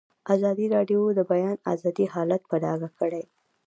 [0.35, 3.23] ازادي راډیو د د بیان آزادي حالت په ډاګه کړی.